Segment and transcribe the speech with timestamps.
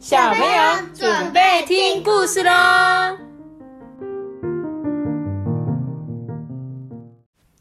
[0.00, 3.18] 小朋友准备听故事喽！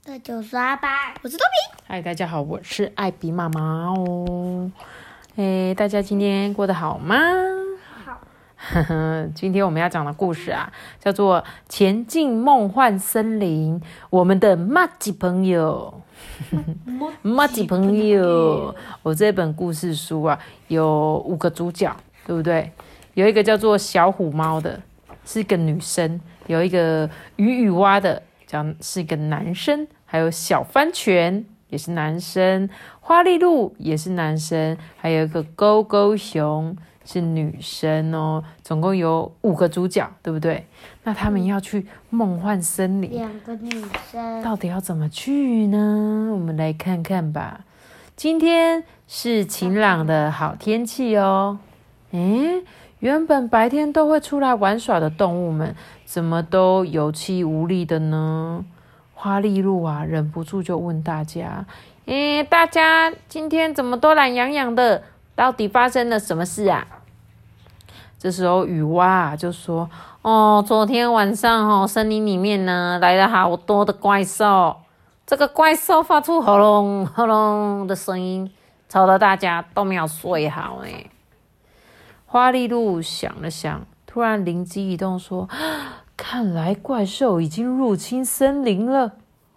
[0.02, 1.82] 这就是阿爸，我是多比。
[1.86, 4.72] 嗨，大家好，我是艾比妈妈哦。
[5.36, 7.18] 哎，大家今天过得好吗？
[8.06, 8.22] 好。
[8.56, 16.02] 呵呵，今天我们要讲的故事啊，叫做《前进梦幻森林》，我们的马吉朋友。
[17.22, 21.94] 马吉朋友，我这本故事书啊，有五个主角。
[22.30, 22.72] 对不对？
[23.16, 24.80] 有一个叫做小虎猫的，
[25.26, 38.44] 是个女生；有一个鱼雨蛙的，叫是一个男生；还有小番犬也是男生，花栗鹿也是男生，还有一个勾勾熊是女生哦。
[38.62, 40.68] 总共有五个主角，对不对？
[41.06, 43.72] 那他们要去梦幻森林，两个女
[44.12, 46.30] 生到底要怎么去呢？
[46.32, 47.62] 我们来看看吧。
[48.16, 51.58] 今天是晴朗的好天气哦。
[52.12, 52.64] 诶，
[53.00, 58.66] 原本白天都会出来玩耍的动物们，怎么都有气无力的呢？
[59.14, 61.66] 花栗鹿啊，忍不住就问大家
[62.08, 65.04] ：“诶，大家今天怎么都懒洋洋的？
[65.36, 66.88] 到底发生了什么事啊？”
[68.18, 69.90] 这时候雨蛙啊就说
[70.24, 74.78] ：“哦，昨天晚上哦，森林里面呢来了好多的怪兽，
[75.26, 78.52] 这个怪兽发出轰隆轰隆的声音，
[78.90, 81.10] 吵得大家都没有睡好诶。
[82.32, 85.50] 花栗鹿想了想，突然灵机一动，说
[86.16, 89.14] ：“看来怪兽已经入侵森林了，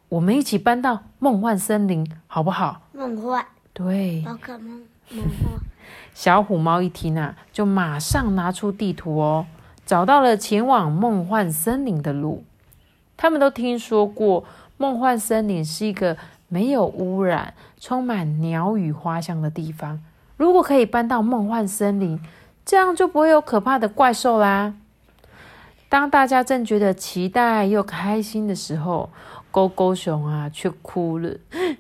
[0.09, 5.61] 我们一起搬到梦幻森林，好不好？”梦幻，对，宝可梦梦幻。
[6.17, 9.45] 小虎猫一听啊，就马上拿出地图哦，
[9.85, 12.43] 找到了前往梦幻森林的路。
[13.19, 14.45] 他们都听说过，
[14.79, 16.17] 梦幻森林是一个
[16.49, 20.01] 没有污染、充满鸟语花香的地方。
[20.39, 22.19] 如果可以搬到梦幻森林，
[22.65, 24.75] 这样就不会有可怕的怪兽啦。
[25.89, 29.11] 当大家正觉得期待又开心的时候，
[29.51, 31.37] 勾勾熊啊却哭了。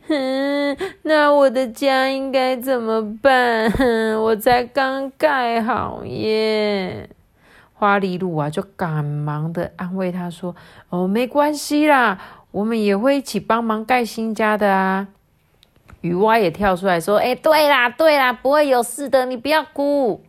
[0.06, 3.72] 哼 那我的家应该怎么办？
[4.20, 7.08] 我才刚盖好耶！
[7.72, 10.54] 花梨鹿啊就赶忙的安慰他说
[10.90, 12.18] ：“哦，没关系啦，
[12.50, 15.08] 我们也会一起帮忙盖新家的啊。”
[16.02, 20.22] 雨蛙也跳出来说：“哎，对啦，对啦，不会有事的，你不要哭。”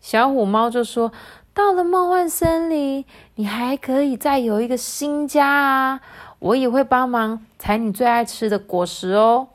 [0.00, 1.12] 小虎猫就说
[1.52, 3.04] ：“到了梦幻森林，
[3.34, 6.00] 你还可以再有一个新家啊！
[6.38, 9.48] 我也会帮忙采你最爱吃的果实哦。”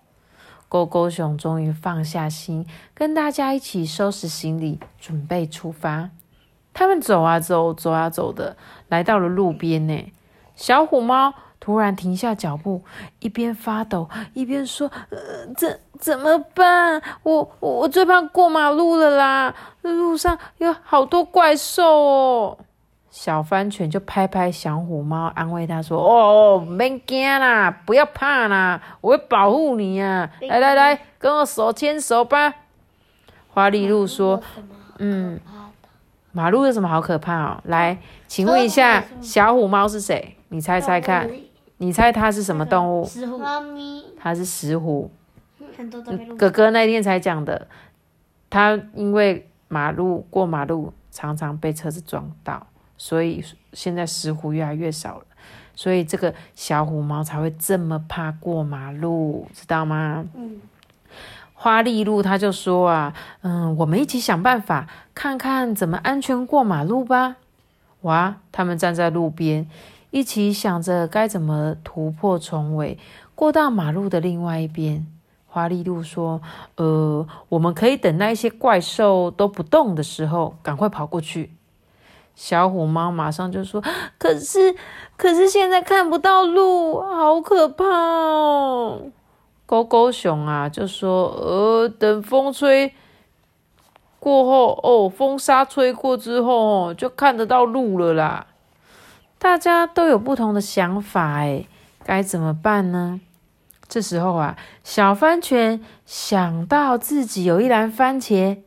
[0.69, 6.09] 勾勾熊终于放下心，跟大家一起收拾行李，准备出发。
[6.73, 8.57] 他们走啊走，走啊走的，
[8.89, 10.11] 来到了路边呢。
[10.55, 11.33] 小虎猫。
[11.63, 12.83] 突然停下脚步，
[13.19, 15.17] 一边发抖一边说：“呃，
[15.55, 17.01] 怎怎么办？
[17.23, 19.55] 我我最怕过马路了啦！
[19.83, 22.57] 路上有好多怪兽哦。”
[23.09, 30.29] 小番犬就拍拍小虎猫，安慰他说：“哦，别惊啦，不要怕啦，我会保护你呀！
[30.41, 32.55] 来来来，跟我手牵手吧。”
[33.47, 34.41] 花栗鹿说
[34.99, 35.39] ：“嗯，
[36.33, 37.61] 马路有什么好可怕哦？
[37.63, 40.35] 来，请问一下，小虎猫是谁？
[40.49, 41.29] 你猜猜看。”
[41.83, 43.05] 你猜它是什么动物？
[43.05, 43.41] 石虎。
[44.17, 45.11] 它是石虎。
[46.37, 47.67] 哥哥那天才讲的，
[48.49, 52.65] 它因为马路过马路常常被车子撞到，
[52.97, 55.25] 所以现在石虎越来越少了，
[55.75, 60.25] 所以这个小虎猫才会这么怕过马路，知道吗？
[60.35, 60.61] 嗯。
[61.53, 67.35] 花栗鹿他就说啊，嗯，我们一起想办法，看看怎么安全过马路吧。
[68.01, 69.67] 哇，他们站在路边。
[70.13, 72.99] 一起想着该怎么突破重围，
[73.33, 75.07] 过到马路的另外一边。
[75.47, 76.39] 花栗鹿说
[76.77, 81.49] ：“呃，我们可以等那些怪兽都不动的时候，赶快跑过去。”
[82.35, 83.83] 小虎猫马上就说
[84.19, 84.75] ：“可是，
[85.17, 89.01] 可是现在看不到路，好可怕哦！”
[89.65, 92.93] 勾勾熊啊就说：“呃，等风吹
[94.19, 98.45] 过后，哦，风沙吹过之后，就看得到路了啦。”
[99.43, 101.65] 大家都有不同的想法，哎，
[102.05, 103.19] 该怎么办呢？
[103.89, 104.55] 这时候啊，
[104.85, 108.59] 小番茄想到自己有一篮番茄，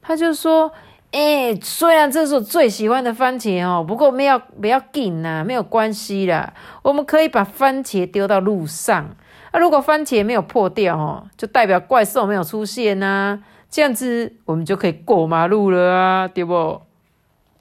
[0.00, 0.70] 他就说
[1.10, 9.04] ：“哎，虽然这是我最喜欢的番茄哦，不过没有不要紧呐，没有关系啦，我们可以把番茄丢到路上。
[9.50, 16.80] 啊，如果番茄没有破掉哦，就代表怪兽没有出现呐，这样子我们就可以过马路了啊，对不？”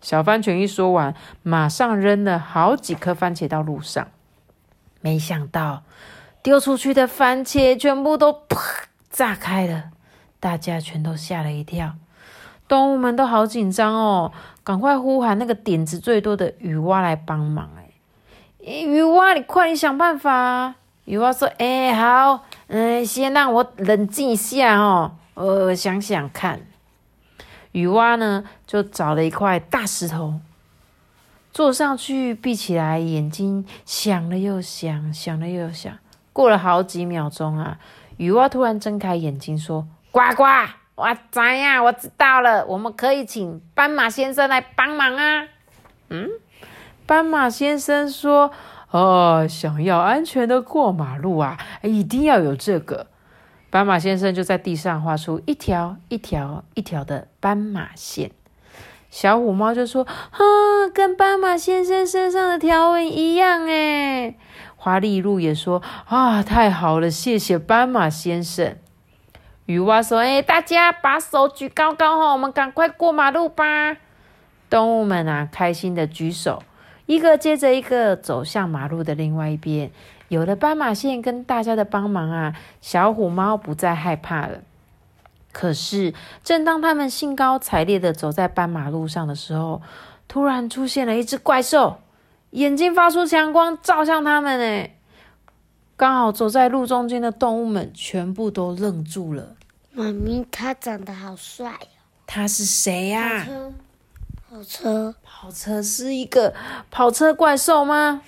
[0.01, 4.07] 小番犬一说完，马上扔了好几颗番茄到路上。
[4.99, 5.83] 没想到，
[6.41, 8.41] 丢出去的番茄全部都
[9.09, 9.91] 炸开了，
[10.39, 11.93] 大家全都吓了一跳。
[12.67, 14.31] 动物们都好紧张哦，
[14.63, 17.69] 赶快呼喊那个点子最多的雨蛙来帮忙。
[18.65, 20.75] 哎，雨蛙，你快点想办法！
[21.05, 26.61] 雨蛙说：“哎，好，嗯，先让我冷静一下哦，我想想看。”
[27.71, 30.39] 雨蛙呢，就找了一块大石头，
[31.51, 35.97] 坐上去，闭起来眼睛，想了又想，想了又想。
[36.33, 37.77] 过了好几秒钟啊，
[38.17, 40.43] 雨蛙突然睁开眼睛说：“呱呱，
[40.95, 41.83] 我怎样？
[41.83, 45.47] 我知道了，我们可以请斑马先生来帮忙啊。”
[46.09, 46.29] 嗯。
[47.05, 48.51] 斑马先生说
[48.91, 53.07] ：“哦，想要安全的过马路啊，一定要有这个。”
[53.71, 58.31] 斑马先生就在地上画出一条一条一条的斑马线。
[59.09, 60.39] 小虎猫就说：“啊，
[60.93, 64.37] 跟斑马先生身上的条纹一样诶。”
[64.75, 68.75] 花栗鹿也说：“啊，太好了，谢谢斑马先生。”
[69.67, 73.95] 雨蛙说：“哎，大家把手举高高哈，我们赶快过马路吧。”
[74.69, 76.61] 动物们啊，开心的举手。
[77.05, 79.91] 一个接着一个走向马路的另外一边，
[80.31, 84.59] 有了斑马线跟大家的帮忙啊，小虎猫不再害怕了。
[85.51, 89.81] 可是，正当他们兴高采烈的走在斑马路上的时候，
[90.29, 91.97] 突然出现了一只怪兽，
[92.51, 94.57] 眼睛发出强光，照向他们。
[94.57, 94.95] 哎，
[95.97, 99.57] 刚好走在路中间的动物们全部都愣住了。
[99.91, 101.87] 妈咪，他长得好帅哦！
[102.25, 103.45] 他是谁呀？
[104.49, 106.53] 跑车，跑车是一个
[106.89, 108.21] 跑车怪兽吗？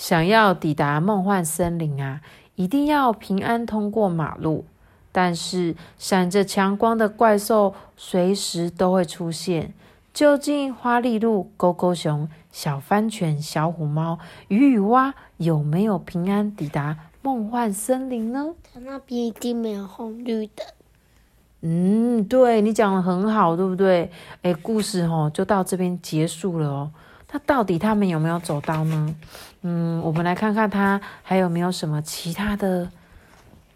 [0.00, 2.22] 想要抵达梦幻森林啊，
[2.54, 4.64] 一定要平安通过马路。
[5.12, 9.74] 但是闪着强光的怪兽随时都会出现。
[10.14, 14.18] 究竟花栗鹿、勾勾熊、小番犬、小虎猫、
[14.48, 18.54] 鱼与蛙有没有平安抵达梦幻森林呢？
[18.72, 20.66] 它那边一定没有红绿灯。
[21.60, 24.10] 嗯，对你讲的很好，对不对？
[24.40, 26.90] 哎，故事哦就到这边结束了哦。
[27.32, 29.14] 那到底他们有没有走到呢？
[29.62, 32.90] 嗯，我们来看看他还有没有什么其他的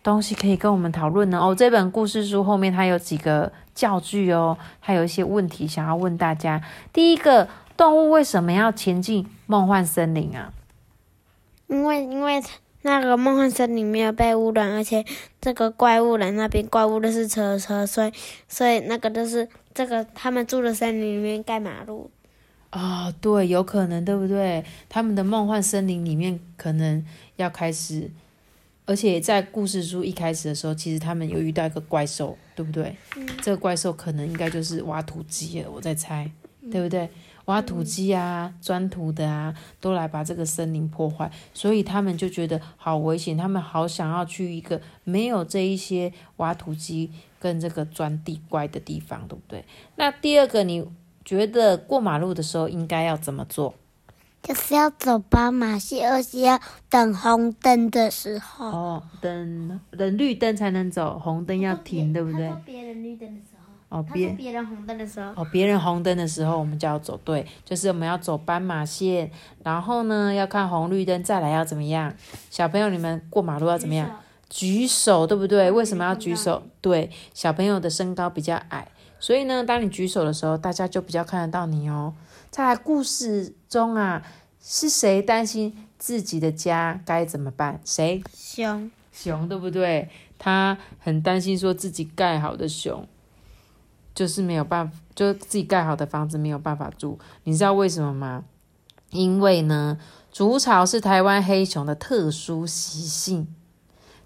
[0.03, 1.39] 东西可以跟我们讨论呢？
[1.39, 6.63] 哦，这本故事书后面它有几个教具哦，还有一些问题想要问大家。
[6.93, 10.53] 第一个，动物为什么要前进梦幻森林啊？
[11.69, 12.43] 因为，因为。
[12.87, 15.03] 那个梦幻森林没有被污染，而且
[15.41, 18.13] 这个怪物人那边怪物都是车车，所以
[18.47, 22.11] 所以那个就是这个他们住的森林里面盖马路。
[22.75, 24.65] 哦，对，有可能，对不对？
[24.89, 27.05] 他们的梦幻森林里面可能
[27.37, 28.11] 要开始，
[28.85, 32.97] 而且在故事书一开始的时候，其实他们有遇到一个怪兽，对不对？
[33.17, 33.25] 嗯。
[33.41, 36.29] 这个怪兽可能应该就是挖土机了，我在猜，
[36.71, 37.09] 对不对？
[37.45, 49.65] 挖土机啊，钻土的啊，都来把这个森林破坏，所以他们就觉得好危险，他们好想要去一个没有这一些挖土机跟这个钻地怪的地方，对不对？
[49.97, 50.83] 那第二个，你
[51.25, 53.75] 觉得过马路的时候应该要怎么做？
[54.43, 56.61] 就是要走斑马线，而且要
[56.91, 58.67] 等红灯的时候。
[58.67, 62.53] 哦，等等绿灯才能走，红灯要停，对不对？
[62.67, 63.65] 别人绿灯的时候。
[63.89, 69.31] 哦，别别人红灯的时候，哦，别人红灯的时候，我们就要走对，就是我们要走斑马线，
[69.63, 72.13] 然后呢，要看红绿灯，再来要怎么样？
[72.51, 74.11] 小朋友，你们过马路要怎么样？
[74.55, 75.69] 举手，对不对？
[75.69, 76.63] 为什么要举手？
[76.81, 78.87] 对，小朋友的身高比较矮，
[79.19, 82.15] 所以呢，当你举手的时候，大家就比较看得到你哦。
[82.53, 84.23] 在故事中啊，
[84.63, 87.81] 是谁担心自己的家该怎么办？
[87.85, 88.23] 谁？
[88.33, 90.09] 熊，熊，对不对？
[90.39, 93.09] 他很担心说自己盖好的熊。
[94.15, 98.45] 就是没有办法，就自己盖好的房子没有办法住，你知道为什么吗？
[99.11, 99.99] 因为呢，
[100.31, 103.49] 筑巢是台湾黑熊的特殊习性，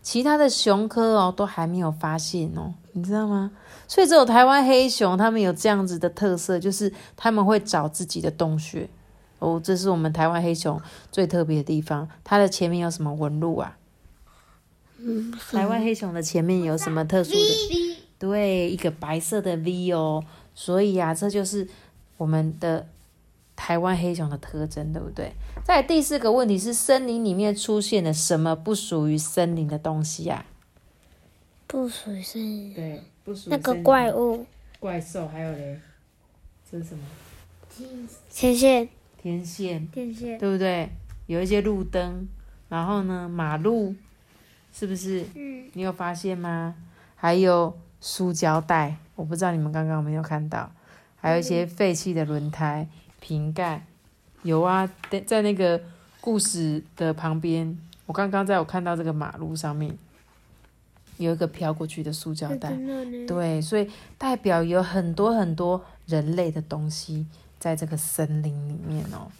[0.03, 3.51] 其他的熊科哦都还没有发现哦，你知道吗？
[3.87, 8.89] 所以只有台湾黑熊，他们有这样子的特色，就是他们会找自己的洞穴
[9.39, 12.09] 哦，这是我们台湾黑熊最特别的地方。
[12.25, 13.77] 它的前面有什么纹路啊？
[14.99, 17.97] 嗯，台湾黑熊的前面有什么特殊的？
[18.19, 20.25] 对，一个白色的 V 哦，
[20.55, 21.69] 所以啊，这就是
[22.17, 22.87] 我们的
[23.69, 25.31] 台湾黑熊的特征，对不对？
[25.63, 30.43] 在第四个问题是，森林里面出现了什么不属于森林的东西呀？
[31.67, 32.73] 不属于森林。
[32.73, 34.47] 对，不属于那个怪物、
[34.81, 35.79] 怪兽，还有嘞，
[36.71, 37.05] 这是什么？
[38.31, 38.89] 天线。
[39.21, 39.87] 天线。
[39.89, 40.39] 天线。
[40.39, 40.89] 对不对？
[41.27, 42.27] 有一些路灯，
[42.71, 43.95] 然后呢，马路，
[44.73, 45.27] 是不是？
[45.35, 45.69] 嗯。
[45.75, 46.75] 你有发现吗？
[47.17, 47.79] 还有。
[48.01, 50.71] 塑胶袋，我不知道你们刚刚有没有看到，
[51.17, 52.89] 还有一些废弃的轮胎、
[53.21, 53.85] 瓶盖，
[54.43, 55.81] 有啊，在在那个
[56.21, 59.97] 故事的旁边，我刚刚在我看到这个马路上面，
[61.17, 62.77] 有一个飘过去的塑胶袋。
[63.27, 67.27] 对，所以代表有很多很多人类的东西
[67.59, 69.31] 在这个森林里面哦。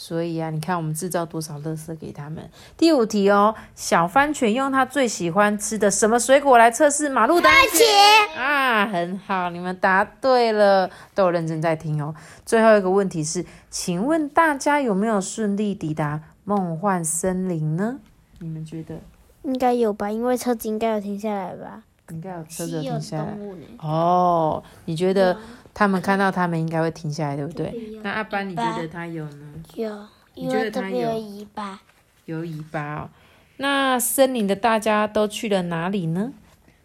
[0.00, 2.48] 所以啊，你看我们制造多少垃圾给他们。
[2.76, 8.86] 第五题哦，小番犬用它最喜欢吃的什么水果来测试马路的安全啊？
[8.86, 12.14] 很好，你们答对了，都有认真在听哦。
[12.46, 17.98] 最后一个问题是，请问大家有没有顺利抵达梦幻森林呢？
[18.38, 19.00] 你们觉得
[19.42, 21.82] 应该有吧，因为车子应该有停下来吧。
[22.10, 23.36] 应该有车子停下来？
[23.80, 24.62] 哦？
[24.84, 25.36] 你觉得
[25.74, 28.00] 他们看到他们应该会停下来，对不对？
[28.04, 29.47] 那阿班，你觉得他有呢？
[29.74, 31.80] 有，有边有尾巴。
[32.24, 33.10] 有尾巴哦。
[33.56, 36.32] 那森林的大家都去了哪里呢？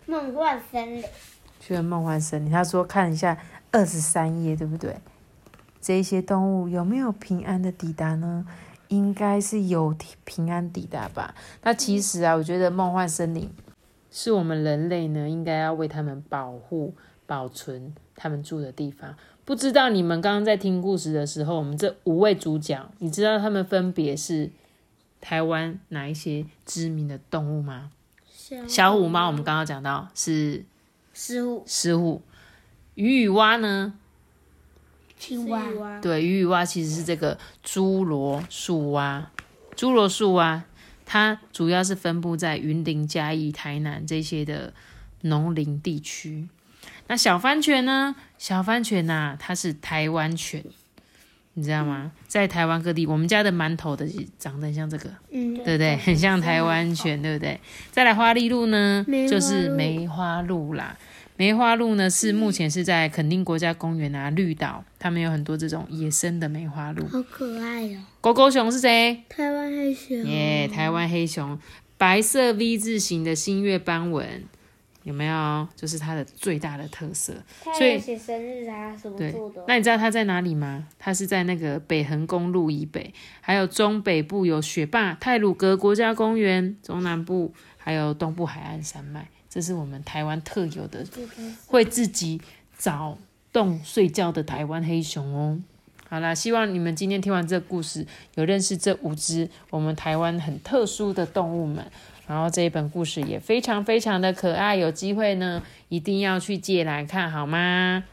[0.06, 1.04] 梦幻森林。
[1.60, 2.52] 去了梦幻森林。
[2.52, 3.38] 他说看一下
[3.72, 4.98] 二十三页，对不对？
[5.82, 8.46] 这些动物有没有平安的抵达呢？
[8.90, 11.34] 应该是有平安抵达吧。
[11.64, 13.50] 那其实啊，我觉得梦幻森林
[14.12, 16.94] 是我们人类呢，应该要为他们保护、
[17.26, 19.16] 保存他们住的地方。
[19.46, 24.50] 不知道你们刚刚在听故事的时候，我们这五位主角，你知道他们分别是
[25.20, 27.92] 台湾哪一些知名的动物吗？
[28.68, 30.64] 小虎猫，我们刚刚讲到是
[31.14, 31.64] 狮虎。
[31.66, 32.22] 狮虎，
[32.96, 33.94] 鱼与蛙呢？
[35.18, 36.00] 青蛙。
[36.02, 39.32] 对，鱼与蛙其实是这个侏罗树蛙。
[39.76, 40.64] 侏罗树蛙，
[41.06, 44.74] 它主要是分布在云林、嘉义、台南这些的
[45.22, 46.48] 农林地区。
[47.08, 48.16] 那小番犬呢？
[48.38, 50.64] 小番犬呐、它是台湾犬，
[51.54, 52.12] 你知道吗？
[52.28, 54.08] 在台湾各地，我们家的馒头的
[54.40, 55.96] 长得很像这个，嗯，对不对？
[55.98, 57.60] 很像台湾犬，对不对？
[57.92, 60.98] 再来花栗鹿呢就是梅花鹿啦。
[61.36, 67.08] 梅花鹿呢是目前是在垦丁国家公园啊绿岛，他们有很多这种野生的梅花鹿。
[67.08, 68.04] 好可爱哦。
[68.22, 69.24] 狗狗熊是谁？
[69.30, 70.24] 台湾黑熊。
[70.26, 71.60] 耶、台湾黑熊，
[71.98, 74.44] 白色 V 字形的新月斑纹，
[75.04, 75.68] 有没有？
[75.76, 77.34] 就是它的最大的特色。
[77.78, 80.88] 所以写生日啊，什么做的？，那你知道它在哪里吗？
[80.98, 91.06] 它是在那个北横公路以北，还有中北部有雪霸、泰鲁格国家公园，中南部还有东部海岸山脉，这是我们台湾特有的，
[91.68, 92.42] 会自己
[92.78, 93.18] 找
[93.52, 95.62] 洞睡觉的台湾黑熊哦。
[96.10, 98.06] 好啦，希望你们今天听完这个故事，
[98.36, 101.84] 有认识这五只我们台湾很特殊的动物们。
[102.28, 108.04] 然后这一本故事也非常非常的可爱，有机会呢一定要去借来看，好吗？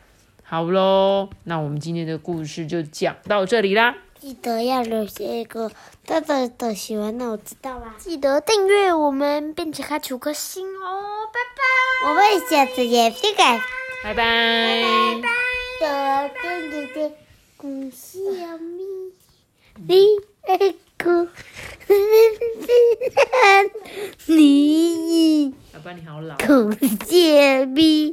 [0.43, 3.95] 好喽，那我们今天的故事就讲到这里啦。
[4.19, 5.71] 记得要留下一个
[6.05, 7.95] 大大的喜欢，那我知道啦。
[7.99, 12.11] 记得订阅我们，并且开出个心哦，拜拜。
[12.11, 13.61] 我们下次见，再见。
[14.03, 15.21] 拜拜。
[15.81, 17.13] 的对对对，
[17.57, 18.85] 恭喜我咪，
[19.87, 20.07] 你
[20.47, 21.09] 爱哭，
[24.27, 26.37] 你爸爸你好老。
[26.37, 26.71] 恭
[27.07, 28.09] 喜咪。